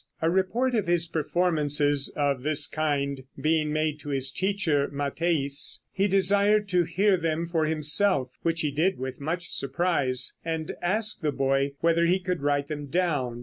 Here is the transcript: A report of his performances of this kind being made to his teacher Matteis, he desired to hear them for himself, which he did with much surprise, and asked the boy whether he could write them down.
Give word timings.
A 0.19 0.31
report 0.31 0.73
of 0.73 0.87
his 0.87 1.07
performances 1.07 2.11
of 2.15 2.41
this 2.41 2.65
kind 2.65 3.21
being 3.39 3.71
made 3.71 3.99
to 3.99 4.09
his 4.09 4.31
teacher 4.31 4.87
Matteis, 4.91 5.81
he 5.91 6.07
desired 6.07 6.67
to 6.69 6.85
hear 6.85 7.17
them 7.17 7.45
for 7.45 7.65
himself, 7.65 8.39
which 8.41 8.61
he 8.61 8.71
did 8.71 8.97
with 8.97 9.21
much 9.21 9.49
surprise, 9.49 10.33
and 10.43 10.71
asked 10.81 11.21
the 11.21 11.31
boy 11.31 11.73
whether 11.81 12.07
he 12.07 12.17
could 12.19 12.41
write 12.41 12.67
them 12.67 12.87
down. 12.87 13.39